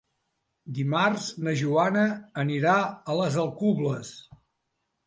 [0.77, 2.07] Dimarts na Joana
[2.45, 4.15] anirà a les Alcubles.